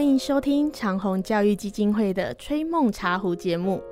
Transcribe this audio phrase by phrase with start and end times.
[0.00, 3.82] 欢迎收听长虹教育基金会的《吹梦茶壶》节目。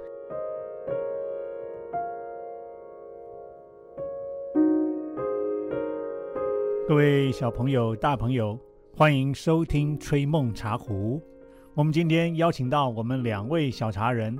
[6.88, 8.58] 各位小朋友、大朋友，
[8.96, 11.20] 欢迎收听《吹梦茶壶》。
[11.74, 14.34] 我们今天邀请到我们两位小茶人，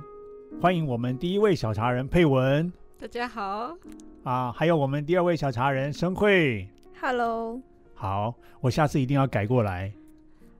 [0.59, 3.77] 欢迎我们第一位小茶人佩文大家好，
[4.23, 6.67] 啊，还有我们第二位小茶人申慧。
[6.99, 7.61] Hello，
[7.93, 9.93] 好，我下次一定要改过来。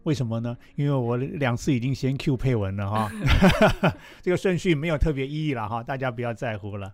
[0.09, 0.57] 为什么呢？
[0.75, 3.11] 因为我两次已经先 Q 配文了哈，
[4.23, 6.91] 这个顺序没有特别意义了哈，大家不要在乎了。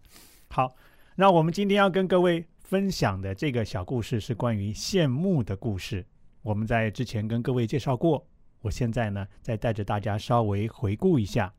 [0.50, 0.76] 好，
[1.16, 6.06] 那我们今天要跟各位分享的这个小故事是关于羡慕的故事。
[6.42, 8.28] 我们在之前跟各位介绍过，
[8.60, 11.54] 我现在呢再带着大家稍微回顾一下。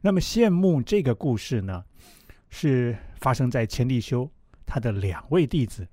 [0.00, 1.84] 那么羡慕这个故事呢，
[2.50, 4.28] 是发生在千利休
[4.66, 5.86] 他的两位弟子，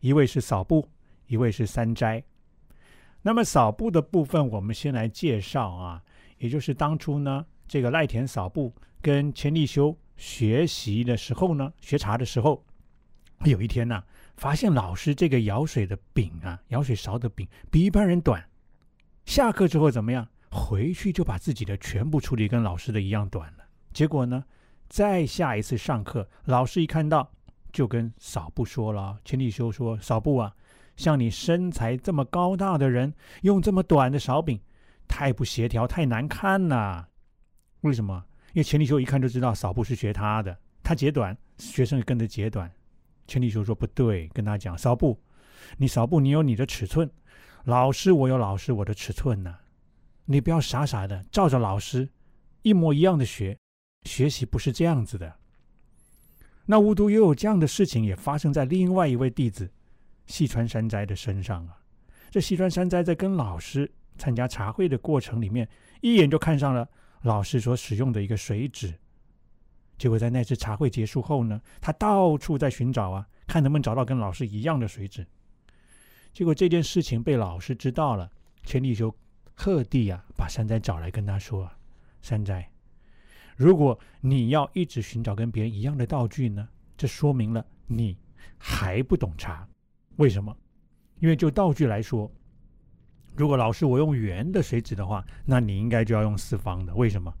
[0.00, 0.86] 一位是扫部，
[1.26, 2.22] 一位是三斋。
[3.22, 6.02] 那么扫布的部分，我们先来介绍啊，
[6.38, 12.64] 也就是当初呢，这个赖田扫布跟千利休学习的时候呢，学茶的时候，
[13.44, 14.02] 有一天呢、
[14.36, 18.44] 发现老师这个舀水的柄啊，舀水勺的柄比一般人短。
[19.24, 20.28] 下课之后怎么样？
[20.50, 23.64] 回去就把自己的全部处理跟老师的一样短了。
[23.92, 24.44] 结果呢，
[24.88, 27.30] 再下一次上课，老师一看到，
[27.72, 30.54] 就跟扫部说了，千利休说：“扫布啊，
[30.96, 33.12] 像你身材这么高大的人，
[33.42, 34.60] 用这么短的勺柄，
[35.08, 37.08] 太不协调，太难看了。
[37.80, 38.24] 为什么？
[38.52, 42.70] 因为钱利休一看就知道扫部是学他的，他截短，学生也跟着截短。
[43.26, 45.18] 钱利休说不对，跟他讲：扫部，
[45.78, 47.10] 你扫部你有你的尺寸，
[47.64, 49.56] 老师我有老师我的尺寸呢、
[50.26, 52.08] 你不要傻傻的照着老师
[52.62, 53.56] 一模一样的学，
[54.02, 55.34] 学习不是这样子的。
[56.66, 59.70] 那无独有，这样的事情也发生在另外一位弟子
[60.26, 61.78] 细川山斋的身上啊。
[62.30, 65.68] 这细川山斋在跟老师参加茶会的过程里面，
[66.00, 66.88] 一眼就看上了
[67.22, 68.94] 老师所使用的一个水纸。
[69.98, 75.26] 结果在那次茶会结束后呢，他到处在寻找啊，看能不能找到跟老师一样的水纸。
[76.32, 78.30] 结果这件事情被老师知道了，
[78.64, 79.14] 千利休
[79.54, 81.70] 特地啊把山斋找来跟他说
[82.22, 82.68] ：“山斋，
[83.56, 86.66] 如果你要一直寻找跟别人一样的道具呢，
[86.96, 88.16] 这说明了你
[88.56, 89.68] 还不懂茶。
[90.16, 90.56] 为什么？
[91.20, 92.30] 因为就道具来说，
[93.36, 96.94] 如果老师我用圆的水纸的话，那你应该就要用四方的。
[96.94, 97.32] 为什么？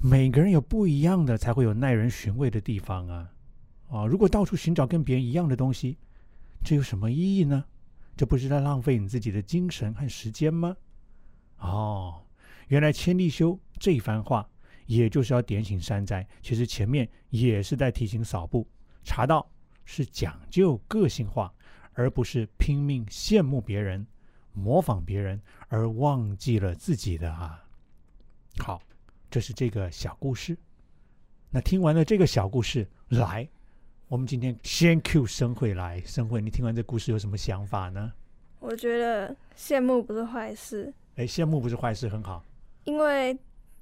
[0.00, 3.30] 每个人有不一样的，才会有耐人寻味的地方啊！
[3.88, 5.96] 啊，如果到处寻找跟别人一样的东西，
[6.64, 7.64] 这有什么意义呢？
[8.16, 10.76] 这不是在浪费你自己的精神和时间吗？
[11.58, 12.20] 哦，
[12.66, 14.48] 原来千利休这一番话，
[14.86, 16.26] 也就是要点醒山斋。
[16.42, 18.66] 其实前面也是在提醒扫部，
[19.04, 19.48] 茶道
[19.84, 21.54] 是讲究个性化，
[21.94, 24.06] 而不是拼命羡慕别人、
[24.52, 27.64] 模仿别人，而忘记了自己的啊。
[28.58, 28.82] 好，
[29.30, 30.56] 这是这个小故事。
[31.50, 33.48] 那听完了这个小故事，来，
[34.08, 36.00] 我们今天先 Q 生慧来。
[36.02, 38.12] 生慧，你听完这故事有什么想法呢？
[38.58, 42.44] 我觉得羡慕不是坏事，哎，羡慕不是坏事，很好。
[42.84, 43.34] 因为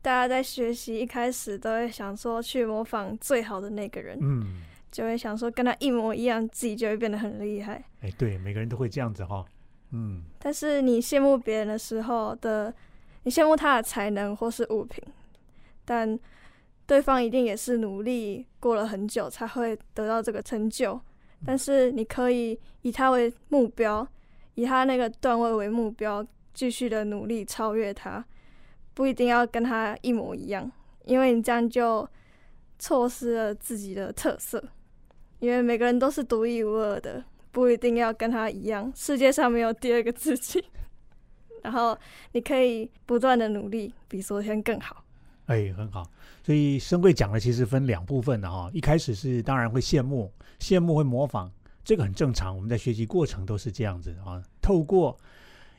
[0.02, 7.84] 大家在学习一开始都会想说去模仿最好的那个人，嗯，就会想说跟他一模一样，自己就会变得很厉害。
[8.00, 9.44] 哎，对，每个人都会这样子哈、
[9.92, 12.74] 嗯，但是你羡慕别人的时候的，
[13.22, 15.02] 你羡慕他的才能或是物品，
[15.84, 16.18] 但
[16.86, 21.00] 对方一定也是努力过了很久才会得到这个成就。
[21.46, 24.06] 但是你可以以他为目标，
[24.54, 28.22] 以他那个段位为目标，继续的努力超越他，
[28.92, 30.70] 不一定要跟他一模一样，
[31.04, 32.06] 因为你这样就
[32.78, 34.62] 错失了自己的特色。
[35.40, 40.64] 因为每个人都是独一无二的，不一定要跟他一样，世界上没有第二个自己。
[41.62, 41.98] 然后
[42.32, 45.04] 你可以不断的努力，比昨天更好。
[45.46, 46.08] 哎，很好。
[46.42, 51.50] 所以生贵讲的其实分两部分的哈、一开始是当然会羡慕，羡慕会模仿，
[51.84, 52.54] 这个很正常。
[52.54, 54.42] 我们在学习过程都是这样子啊。
[54.62, 55.18] 透过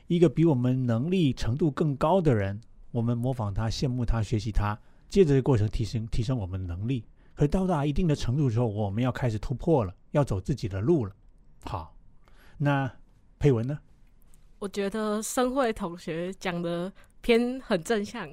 [0.06, 2.60] 一个比我们能力程度更高的人，
[2.90, 4.78] 我们模仿他、羡慕他、学习他，
[5.08, 7.04] 借着这个过程提升提升我们的能力。
[7.34, 11.12] 可是到达一定的程度之后，我们要开始突破了，要走自己的路了。
[11.64, 11.96] 好，
[12.58, 12.90] 那
[13.38, 13.78] 佩文呢？
[14.58, 18.28] 我觉得申慧同学讲的偏很正向，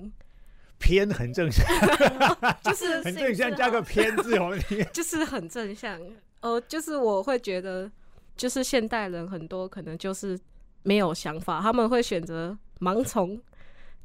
[0.77, 1.65] 偏很正向，
[2.61, 4.85] 就是 很正向，加个偏字，我们听。
[4.93, 5.99] 就是很正向。
[6.41, 7.91] 呃，就是我会觉得，
[8.37, 10.39] 就是现代人很多可能就是
[10.83, 13.41] 没有想法，他们会选择盲从，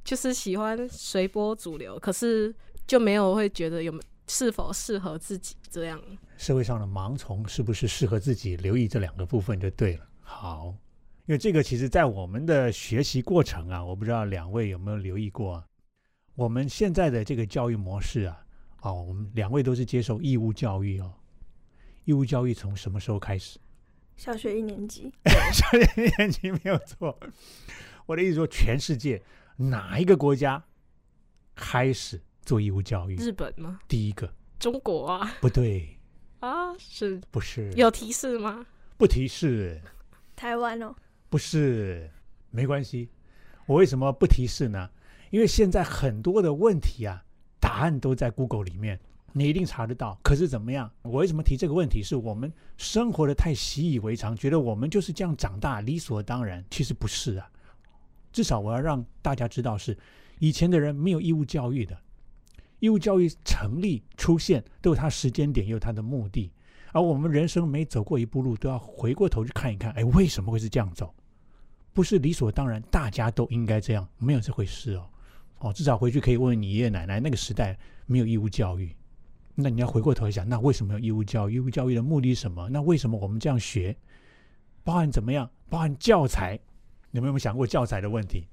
[0.03, 2.55] 就是喜欢随波逐流，可是
[2.87, 3.93] 就没有会觉得有
[4.27, 6.01] 是否适合自己这样。
[6.37, 8.57] 社会上的盲从是不是适合自己？
[8.57, 10.07] 留意这两个部分就对了。
[10.21, 10.75] 好，
[11.27, 15.67] 因为这个其实在我们的学习过程啊，我不知道两位有没有留意过、啊，
[16.35, 18.45] 我们现在的这个教育模式啊，
[18.83, 21.13] 哦，我们两位都是接受义务教育哦。
[22.05, 23.59] 义务教育从什么时候开始？
[24.17, 25.13] 小学一年级，
[25.53, 27.19] 小学一年级没有错。
[28.07, 29.23] 我的意思说，全世界
[29.57, 30.63] 哪一个国家
[31.55, 33.17] 开始做义务教育？
[33.17, 33.81] 日本吗？
[33.89, 35.99] 第一个中国啊不对，
[36.41, 38.65] 啊，是不是有提示吗？
[38.97, 39.81] 不提示，
[40.37, 40.95] 台湾哦，
[41.29, 42.11] 不是，
[42.51, 43.09] 没关系。
[43.67, 44.89] 我为什么不提示呢？
[45.31, 47.25] 因为现在很多的问题啊，
[47.59, 49.01] 答案都在 Google 里面，
[49.33, 50.19] 你一定查得到。
[50.23, 50.91] 可是怎么样？
[51.03, 52.03] 我为什么提这个问题？
[52.03, 56.65] 是我们生活的太习以为常，觉得我们就是这样长大，理所当然。
[56.71, 57.51] 其实不是啊。
[58.33, 59.97] 至少我要让大家知道是，
[60.39, 61.99] 以前的人没有义务教育的，
[62.85, 66.53] 义务教育成立出现都有它时间点，也有它的目的。
[66.93, 71.15] 而我们人生每走过一步路，都要回过头去看一看，哎，为什么会是这样走？
[71.95, 75.09] 不是理所当然，大家都应该这样，没有这回事哦。
[75.61, 78.95] 哦，至少回去可以问问你爷爷奶奶，那个时代没有义务教育，
[79.55, 81.55] 那你要回过头想，那为什么有义务教育？
[81.55, 82.69] 义务教育的目的是什么？
[82.69, 83.97] 那为什么我们这样学？
[84.83, 85.51] 包含怎么样？
[85.71, 86.61] 包含教材，
[87.11, 88.47] 你们有没有想过教材的问题？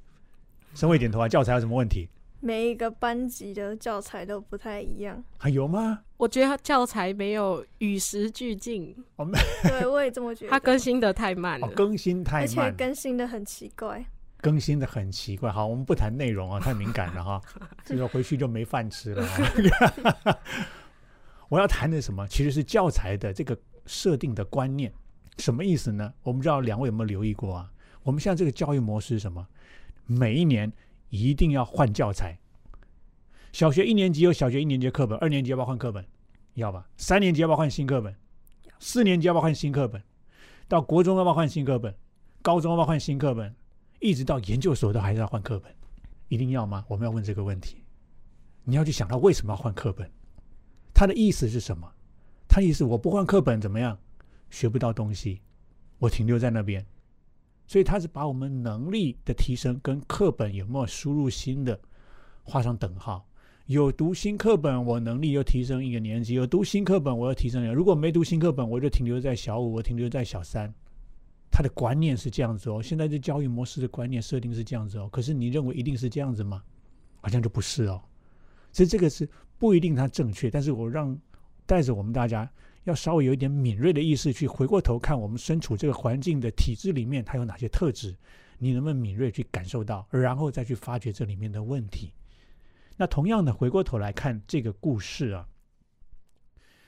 [0.74, 2.08] 稍微点头啊，教材有什么问题？
[2.42, 5.24] 每一个班级的教材都不太一样。
[5.38, 6.02] 还有吗？
[6.18, 9.28] 我觉得教材没有与时俱进，哦
[9.64, 10.52] 对，我也这么觉得。
[10.52, 14.04] 它更新的太慢了，哦，更新太而且，更新的很奇怪。
[14.42, 15.52] 更新的很奇怪。
[15.52, 17.42] 好，我们不谈内容啊，太敏感了哈，
[17.86, 20.38] 这个回去就没饭吃了哈。
[21.48, 22.28] 我要谈的什么？
[22.28, 23.56] 其实是教材的这个
[23.86, 24.92] 设定的观念，
[25.38, 26.12] 什么意思呢？
[26.24, 27.72] 我们不知道两位有没有留意过啊？
[28.04, 29.46] 我们现在这个教育模式是什么？
[30.08, 30.72] 每一年
[31.12, 32.40] 一定要换教材。
[33.54, 36.04] 小学一年级有小学一年级课本，二年级要不要换课本？
[36.56, 36.90] 要吧。
[36.98, 38.16] 三年级要不要换新课本？
[38.80, 40.02] 四年级要不要换新课本？
[40.68, 41.94] 到国中要不要换新课本？
[42.42, 43.54] 高中要不要换新课本？
[44.00, 45.72] 一直到研究所都还是要换课本，
[46.28, 46.84] 一定要吗？
[46.88, 47.84] 我们要问这个问题。
[48.64, 50.10] 你要去想到为什么要换课本，
[50.94, 51.92] 他的意思是什么？
[52.48, 54.00] 他意思我不换课本怎么样？
[54.50, 55.42] 学不到东西，
[56.00, 56.86] 我停留在那边。
[57.72, 61.80] 所以它是把我们能力的提升跟课本有没有输入新的
[62.44, 63.26] 画上等号。
[63.68, 67.74] 有读新课本，我能力又提升一个年级；有读新课本，我又提升了。
[67.74, 70.70] 如果没读新课本，我就停留在小五，我停留在小三。
[71.50, 75.08] 他的观念是这样子哦，现在这教育模式的观念设定是这样子哦。
[75.10, 76.62] 可是你认为一定是这样子吗？
[77.22, 78.02] 好像就不是哦。
[78.74, 79.26] 所以这个是
[79.58, 81.18] 不一定它正确，但是我让
[81.66, 82.52] 带着我们大家
[82.84, 88.16] 要稍微有一点敏锐的意识去回过头看，我们身处这个环境的体制里面，它有哪些特质？
[88.58, 92.14] 你能不能敏锐去感受到，然后再去发掘这里面的问题？
[92.98, 95.48] 那同样的，回过头来看这个故事啊，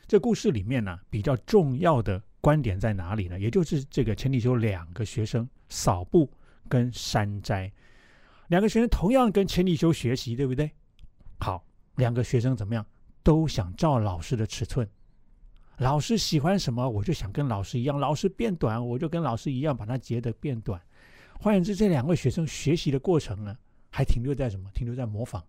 [0.07, 3.39] 这故事里面呢、比较重要的观点在哪里呢？
[3.39, 6.29] 也就是这个陈立修两个学生扫步
[6.69, 7.71] 跟山斋，
[8.49, 10.69] 两个学生同样跟陈立修学习，对不对？
[11.39, 12.85] 好，两个学生怎么样？
[13.23, 14.87] 都想照老师的尺寸。
[15.77, 17.99] 老师喜欢什么，我就想跟老师一样。
[17.99, 20.81] 老师变短，我就跟老师一样把它截得变短。
[21.39, 23.57] 换言之，这两位学生学习的过程呢，
[23.89, 24.69] 还停留在什么？
[24.73, 25.43] 停留在模仿。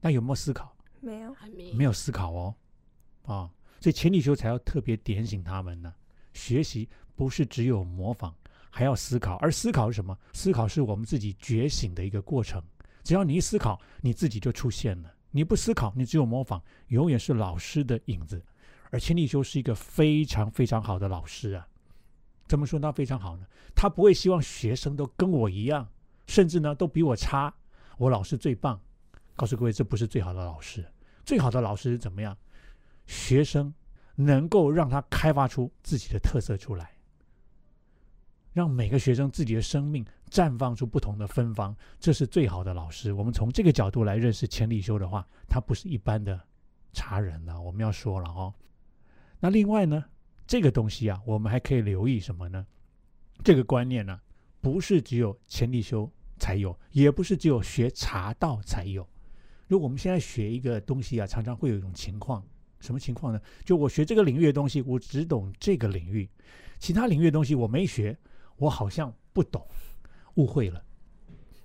[0.00, 0.74] 那有没有思考？
[1.00, 2.54] 没有，还没没有思考哦，
[3.24, 5.92] 啊，所以前提修才要特别点醒他们呢。
[6.32, 8.34] 学习不是只有模仿，
[8.70, 9.36] 还要思考。
[9.36, 10.18] 而思考是什么？
[10.32, 12.62] 思考是我们自己觉醒的一个过程。
[13.02, 15.14] 只要你一思考，你自己就出现了。
[15.30, 18.42] 你不思考，你只有模仿，永远是老师的影子。
[18.90, 21.66] 而千利休是一个非常非常好的老师啊。
[22.46, 23.46] 怎么说他非常好呢？
[23.74, 25.88] 他不会希望学生都跟我一样，
[26.26, 27.54] 甚至呢都比我差。
[27.96, 28.80] 我老师最棒。
[29.36, 30.84] 告诉各位，这不是最好的老师。
[31.24, 32.36] 最好的老师是怎么样？
[33.06, 33.72] 学生
[34.16, 36.92] 能够让他开发出自己的特色出来，
[38.52, 43.12] 让每个学生自己的生命绽放出不同的芬芳，这是最好的老师。
[43.12, 46.38] 我们从这个角度来认识千利休的话，他不是一般的
[46.92, 48.52] 茶人了、我们要说了哦。
[49.40, 50.04] 那另外呢，
[50.46, 52.66] 这个东西啊，我们还可以留意什么呢？
[53.42, 54.20] 这个观念呢，
[54.60, 59.08] 不是只有前立修才有，也不是只有学茶道才有。
[59.66, 62.44] 如果我们现在学一个东西啊，常常会有一种情况，
[62.80, 63.40] 什么情况呢？
[63.64, 66.28] 就我学这个领域的东西，我只懂这个领域，
[66.78, 68.14] 其他领域的东西我没学，
[68.56, 69.66] 我好像不懂，
[70.34, 70.84] 误会了。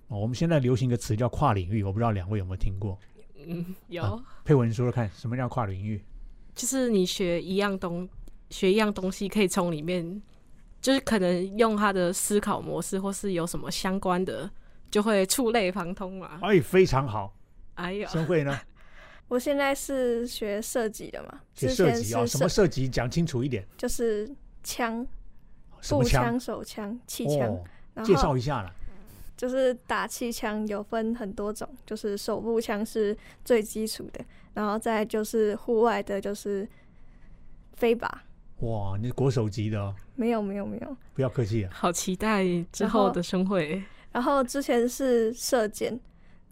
[0.07, 2.97] 哦，我们现在流行一个词叫跨领域，我不知道两位有没有听过？
[3.45, 6.01] 嗯有，啊佩文说说看，什么叫跨领域？
[6.55, 8.07] 就是你学一样东
[8.49, 10.21] 学一样东西，可以从里面，
[10.81, 14.49] 就是可能用他的思考模式，或是有什么相关的，
[14.89, 16.39] 就会触类旁通嘛。
[16.41, 17.35] 哎，非常好。
[17.75, 18.57] 哎呦，申慧呢？
[19.27, 22.87] 我现在是学设计的嘛，学之前射击哦，是什么设计？
[22.87, 23.67] 讲清楚一点。
[23.75, 24.33] 就是
[24.63, 25.05] 枪、
[25.89, 27.49] 步枪、手枪、气枪。
[27.49, 27.63] 哦，
[27.95, 28.73] 然介绍一下啦。
[29.37, 34.23] 就是打气枪有分很多种，就是手步枪是最基础的，
[34.53, 36.67] 然后再就是户外的，就是
[37.73, 38.09] 飞靶。
[38.59, 41.71] 哇，你是国手级的哦，没有没有没有，不要客气啊。
[41.73, 43.83] 好期待之后的生会。
[44.13, 45.99] 然后之前是射箭，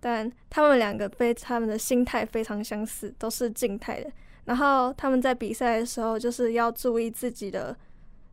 [0.02, 4.12] 但他们两个被他们的心态非常相似，都是静态的。
[4.44, 7.74] 然后他们在比赛的时候，就是要注意自己的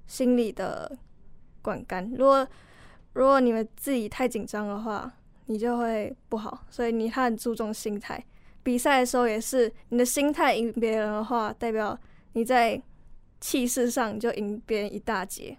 [0.08, 0.98] 心理的
[1.62, 2.10] 管干。
[2.10, 2.44] 如果
[3.12, 5.12] 如果你们自己太紧张的话，
[5.46, 6.64] 你就会不好。
[6.70, 8.24] 所以你他很注重心态。
[8.62, 11.98] 比赛的时候也是，你的心态赢别人的话，代表
[12.34, 12.80] 你在
[13.40, 15.56] 气势上就赢别人一大截。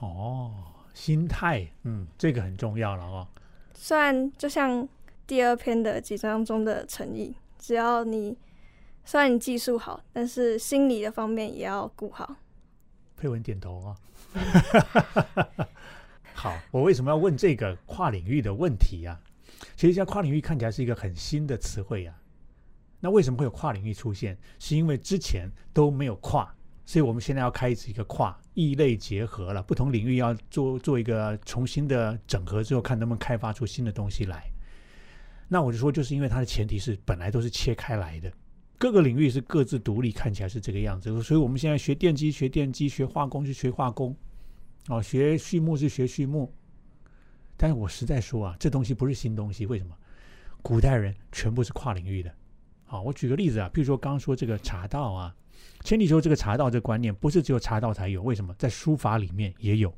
[0.00, 0.52] 哦，
[0.94, 3.26] 心态，嗯，这个很重要了哦。
[3.74, 4.88] 虽然就像
[5.26, 8.38] 第二篇的几章中的诚意，只要你
[9.04, 12.36] 虽然你技术好，但是心理的方面也要顾好。
[13.18, 13.96] 佩文点头啊。
[16.36, 19.18] 好，我为什么要问这个跨领域的问题呀、
[19.74, 22.14] 其实像跨领域看起来是一个很新的词汇呀。
[23.00, 24.36] 那为什么会有跨领域出现？
[24.58, 34.44] 是因为之前都没有跨，所以我们现在要开始一个跨异类结合了，不同领域要做做一个重新的整合之后，看能不能开发出新的东西来。
[35.48, 38.32] 那我就说，就是因为它的前提是本来都是切开来的，
[38.78, 41.22] 各个领域是各自独立，看起来是这个样子。
[41.22, 44.16] 所以我们现在学电机学电机，学化工是学化工，
[44.88, 46.52] 哦，学畜牧是学畜牧。
[47.56, 49.96] 但是我实在说啊，这东西不是新东西，为什么？
[50.62, 52.32] 古代人全部是跨领域的。
[52.84, 55.34] 好，我举个例子啊，譬如说刚刚说这个茶道啊，
[55.82, 58.54] 千里说这个茶道这个观念不是只有茶道才有，为什么？
[58.58, 59.92] 在书法里面也有，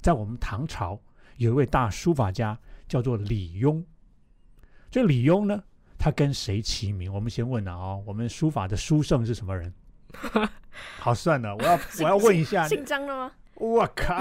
[0.00, 1.00] 在我们唐朝
[1.36, 2.58] 有一位大书法家
[2.88, 3.82] 叫做李邕。
[4.90, 5.62] 这李邕呢，
[5.96, 7.12] 他跟谁齐名？
[7.12, 9.72] 我们先问了啊、我们书法的书圣是什么人？
[10.98, 13.32] 好，算了，我要我要问一下，姓张的吗？
[13.60, 14.14] 我靠，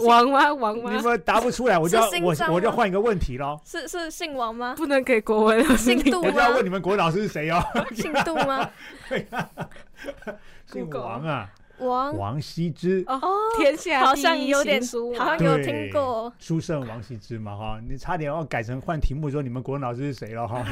[0.00, 0.52] 王吗？
[0.52, 0.92] 王吗？
[0.92, 3.58] 你们答不出来，我就要我我就要换一个问题喽。
[3.64, 4.74] 是是姓王吗？
[4.76, 5.64] 不能给国文。
[5.78, 6.64] 姓杜我就要问？
[6.64, 7.62] 你们国老师是谁哦？
[7.94, 8.68] 姓杜吗？
[10.66, 20.64] 姓王啊，王王羲之，哦，哦，天下好第一像有点熟好像有听过书圣王羲之嘛哈，你差点要改成换题目说你们国文老师是谁了哈，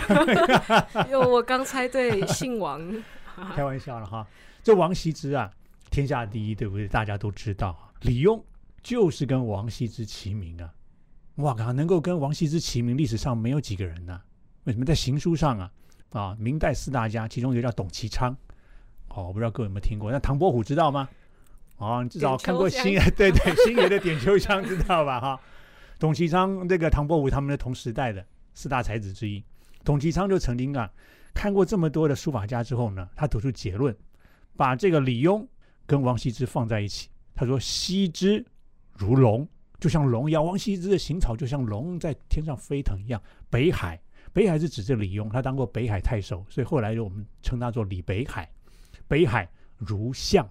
[1.08, 2.80] 因为我刚猜对，姓王。
[3.54, 4.26] 开玩笑了哈。
[4.64, 5.48] 这王羲之啊，
[5.90, 6.88] 天下第一，对不对？
[6.88, 8.42] 大家都知道，李邕
[8.82, 10.72] 就是跟王羲之齐名啊。
[11.36, 14.20] 哇靠，能够跟王羲之齐名，历史上没有几个人呢、
[14.64, 15.72] 为什么在行书上啊？
[16.10, 18.36] 啊，明代四大家，其中一个叫董其昌。
[19.08, 20.10] 哦，我不知道各位有没有听过？
[20.10, 21.08] 那唐伯虎知道吗？
[21.76, 25.20] 哦，你至少看过香星爷， 对对，星爷的点秋香知道吧？
[25.20, 25.40] 哈，
[25.98, 28.24] 董其昌这个唐伯虎他们的同时代的
[28.54, 29.44] 四大才子之一。
[29.84, 30.90] 董其昌就曾经啊
[31.32, 33.96] 看过这么多的书法家之后呢，他得出结论，
[34.56, 35.46] 把这个李邕
[35.86, 37.08] 跟王羲之放在一起。
[37.38, 38.44] 他说：“羲之
[38.94, 40.44] 如龙，就像龙一样。
[40.44, 43.22] 王羲之的行草就像龙在天上飞腾一样。
[43.48, 43.96] 北海，
[44.32, 48.50] 北海是指这李邕，他当过北海太守，所以后来我们称他做李北海。
[49.06, 50.48] 北海如象，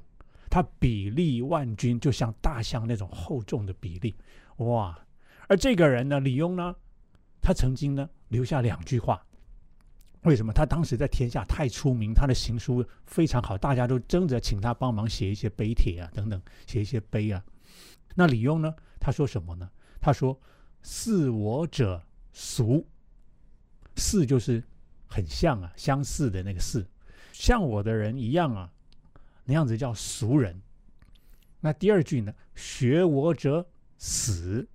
[0.50, 4.16] 他比例万钧，就像大象那种厚重的比例。
[4.60, 4.98] 哇！
[5.50, 6.74] 而这个人呢，李邕呢，
[7.42, 9.22] 他曾经呢留下两句话。
[10.24, 10.52] 为什么？
[10.52, 17.44] 他当时在天下太出名，他的行书非常好，大家都争着请他帮忙写一些碑帖啊，等等，写一些碑啊。
[18.16, 18.74] 那李邕呢？
[19.00, 19.70] 他说什么呢？
[20.02, 20.38] 他说
[20.82, 22.02] ：“似我者
[22.34, 22.86] 俗，
[23.96, 24.62] 似就是
[25.08, 26.86] 很像啊，相似的那个似，
[27.32, 28.72] 像我的人一样啊，
[29.46, 30.60] 那样子叫俗人。”
[31.62, 33.66] 那第二句呢？“学我者
[33.98, 34.68] 死，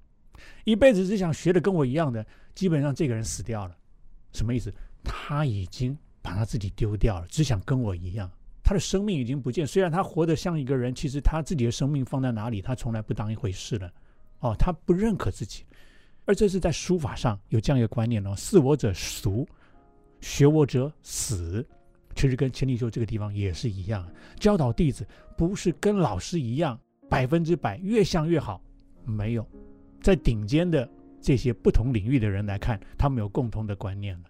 [0.64, 3.76] 一辈子只想学的跟我一样的，基本上这个人死掉了。
[4.32, 4.72] 什么意思？
[5.04, 8.30] 他已经把他自己丢掉了，只想跟我一样。
[8.64, 13.92] 他的生命已经不见，虽然他活得像一个人，其实他自己的生命放在哪里，他从来不当一回事了。
[14.38, 15.64] 哦，他不认可自己，
[16.24, 19.46] 而这是在书法上有这样一个观念哦：似我者俗，
[20.20, 21.66] 学我者死。
[22.14, 24.06] 其实跟千里修这个地方也是一样，
[24.38, 25.06] 教导弟子
[25.36, 26.78] 不是跟老师一样
[27.08, 28.62] 百分之百越像越好，
[29.04, 29.46] 没有，
[30.00, 30.88] 在顶尖的
[31.20, 34.28] 这些不同领域的人来看，他们有共同的观念了。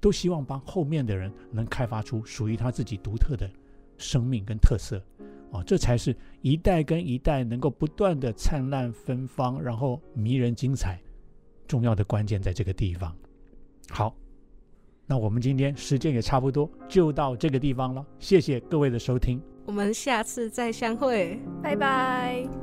[0.00, 3.48] 都希望帮后面的人能开发出属于他自己独特的
[3.98, 5.02] 生命跟特色，
[5.50, 11.00] 哦，这才是一代跟一代能够不断的灿烂芬芳，然后迷人精彩，
[11.68, 13.14] 重要的关键在这个地方。
[13.90, 14.14] 好，
[15.06, 19.40] 那我们今天时间也差不多，就到这个地方了，谢谢各位的收听。
[19.66, 21.38] 我们下次再相会。
[21.62, 22.59] 拜拜。